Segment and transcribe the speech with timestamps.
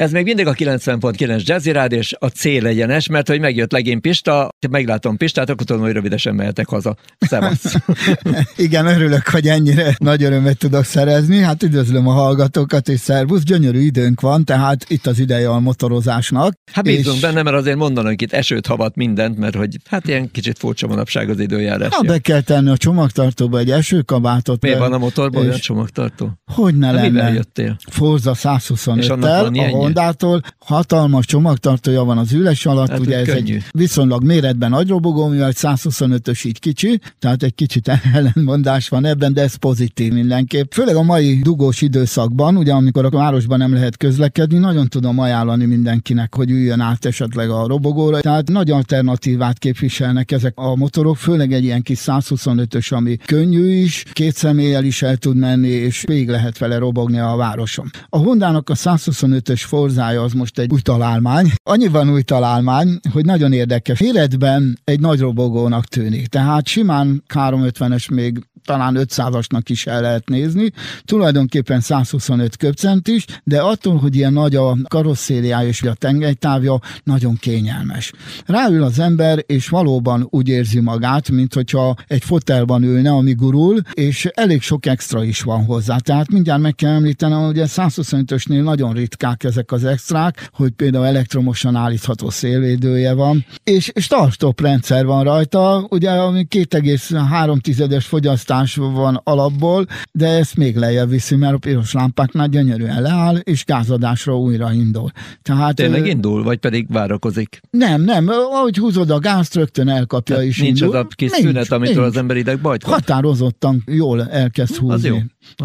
[0.00, 4.00] Ez még mindig a 90.9 Jazzy Rád, és a cél legyenes, mert hogy megjött legény
[4.00, 6.96] Pista, ha meglátom Pistát, akkor tudom, hogy rövidesen mehetek haza.
[7.18, 7.74] Szevasz.
[8.56, 11.38] Igen, örülök, hogy ennyire nagy örömet tudok szerezni.
[11.38, 13.42] Hát üdvözlöm a hallgatókat, és szervusz.
[13.42, 16.52] Gyönyörű időnk van, tehát itt az ideje a motorozásnak.
[16.72, 17.22] Hát bízunk és...
[17.22, 21.30] benne, mert azért mondanak itt esőt, havat, mindent, mert hogy hát ilyen kicsit furcsa manapság
[21.30, 21.94] az időjárás.
[21.94, 24.62] Hát be kell tenni a csomagtartóba egy esőkabátot.
[24.62, 25.48] Mi van a motorban és...
[25.48, 26.30] olyan csomagtartó?
[26.54, 27.08] Hogy ne lenne?
[27.08, 27.76] Mivel jöttél?
[27.88, 30.40] Forza 125-tel, Hondától.
[30.58, 33.54] Hatalmas csomagtartója van az üles alatt, hát, ugye ez könnyű.
[33.54, 39.32] egy viszonylag méretben nagy robogó, mivel 125-ös így kicsi, tehát egy kicsit ellenmondás van ebben,
[39.32, 40.72] de ez pozitív mindenképp.
[40.72, 45.64] Főleg a mai dugós időszakban, ugye amikor a városban nem lehet közlekedni, nagyon tudom ajánlani
[45.64, 48.20] mindenkinek, hogy üljön át esetleg a robogóra.
[48.20, 54.04] Tehát nagy alternatívát képviselnek ezek a motorok, főleg egy ilyen kis 125-ös, ami könnyű is,
[54.12, 57.90] két személlyel is el tud menni, és végig lehet vele robogni a városon.
[58.08, 61.52] A Hondának a 125-ös forzája az most egy új találmány.
[61.62, 64.00] Annyiban új találmány, hogy nagyon érdekes.
[64.00, 66.26] Életben egy nagy robogónak tűnik.
[66.26, 68.38] Tehát simán 350-es még
[68.70, 70.72] talán 500-asnak is el lehet nézni,
[71.04, 77.36] tulajdonképpen 125 köpcent is, de attól, hogy ilyen nagy a karosszériája és a tengelytávja, nagyon
[77.36, 78.12] kényelmes.
[78.46, 83.80] Ráül az ember, és valóban úgy érzi magát, mint hogyha egy fotelban ülne, ami gurul,
[83.92, 85.96] és elég sok extra is van hozzá.
[85.96, 91.06] Tehát mindjárt meg kell említenem, hogy a 125-ösnél nagyon ritkák ezek az extrák, hogy például
[91.06, 99.20] elektromosan állítható szélvédője van, és start rendszer van rajta, ugye ami 2,3-es fogyasztás más van
[99.24, 104.72] alapból, de ezt még lejjebb viszi, mert a piros lámpáknál gyönyörűen leáll, és gázadásra újra
[104.72, 105.10] indul.
[105.42, 107.60] Tehát, Tényleg indul, vagy pedig várakozik?
[107.70, 110.96] Nem, nem, ahogy húzod a gázt, rögtön elkapja Tehát is nincs indul.
[110.96, 112.08] az a kis nincs, szünet, amitől nincs.
[112.08, 114.94] az ember ideg bajt Határozottan jól elkezd húzni.
[114.94, 115.16] Az jó.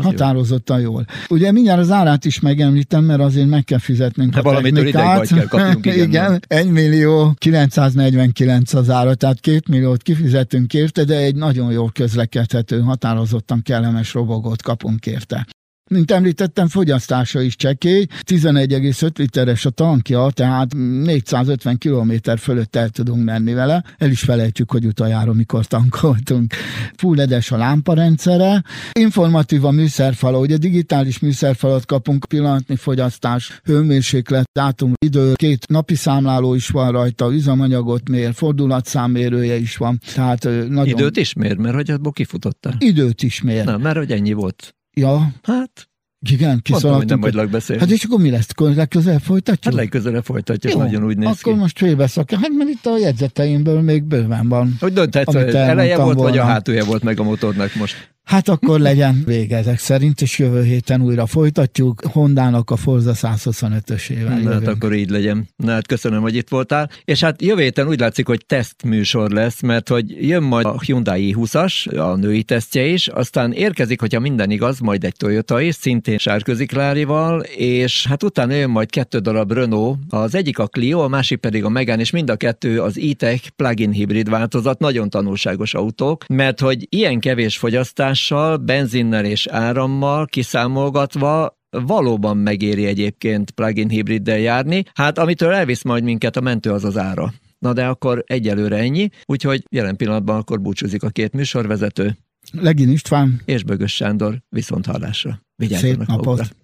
[0.02, 0.92] Határozottan jó.
[0.92, 1.06] jól.
[1.30, 5.34] Ugye mindjárt az árát is megemlítem, mert azért meg kell fizetnünk De a valamitől idegbajt
[5.34, 6.08] kell kapjunk, igen.
[6.08, 11.92] igen, 1 millió 949 az ára, tehát 2 milliót kifizetünk érte, de egy nagyon jól
[11.94, 15.46] közlekedhető határozottan kellemes robogót kapunk érte.
[15.92, 23.24] Mint említettem, fogyasztása is csekély, 11,5 literes a tankja, tehát 450 km fölött el tudunk
[23.24, 23.84] menni vele.
[23.98, 26.54] El is felejtjük, hogy utoljára mikor tankoltunk.
[26.96, 28.64] Full ledes a lámparendszere,
[29.00, 36.54] informatív a műszerfala, ugye digitális műszerfalat kapunk, pillanatnyi fogyasztás, hőmérséklet, dátum, idő, két napi számláló
[36.54, 40.00] is van rajta, üzemanyagot mér, fordulatszámérője is van.
[40.14, 40.88] Tehát nagyon...
[40.88, 42.76] Időt is mér, mert hogy abból kifutottál?
[42.80, 43.66] Időt is mér.
[43.66, 44.76] Na, mert hogy ennyi volt.
[44.96, 45.32] Ja.
[45.44, 45.90] Hát,
[46.32, 47.10] igen, kiszaladtunk.
[47.22, 47.82] Mondtam, hogy beszélni.
[47.82, 48.48] Hát és akkor mi lesz?
[48.50, 49.74] Akkor legközelebb folytatjuk?
[49.74, 51.60] Hát legközelebb folytatjuk, Jó, nagyon úgy néz akkor ki.
[51.60, 52.32] most félbeszak.
[52.32, 54.76] Hát mert itt a jegyzeteimből még bőven van.
[54.80, 56.30] Hogy dönthetsz, eleje volt, volna.
[56.30, 58.15] vagy a hátulja volt meg a motornak most?
[58.26, 62.02] Hát akkor legyen vége ezek szerint, és jövő héten újra folytatjuk.
[62.12, 64.42] Hondának a Forza 125-ösével.
[64.42, 65.48] Na, hát akkor így legyen.
[65.56, 66.90] Na hát köszönöm, hogy itt voltál.
[67.04, 71.36] És hát jövő héten úgy látszik, hogy tesztműsor lesz, mert hogy jön majd a Hyundai
[71.38, 76.18] 20-as, a női tesztje is, aztán érkezik, hogyha minden igaz, majd egy Toyota is, szintén
[76.18, 81.08] Sárközi Klárival, és hát utána jön majd kettő darab Renault, az egyik a Clio, a
[81.08, 85.74] másik pedig a Megane, és mind a kettő az e-tech plug-in hibrid változat, nagyon tanulságos
[85.74, 93.90] autók, mert hogy ilyen kevés fogyasztás fogyasztással, benzinnel és árammal kiszámolgatva valóban megéri egyébként plug-in
[93.90, 94.84] hibriddel járni.
[94.94, 97.34] Hát amitől elvisz majd minket a mentő az az ára.
[97.60, 102.18] Na de akkor egyelőre ennyi, úgyhogy jelen pillanatban akkor búcsúzik a két műsorvezető.
[102.52, 103.42] Legin István.
[103.46, 105.42] És Bögös Sándor viszont hallásra.
[105.56, 106.56] Vigyázzanak Szép napot.